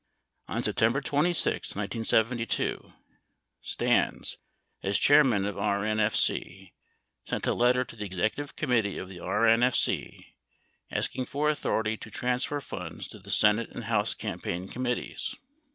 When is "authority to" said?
11.49-12.09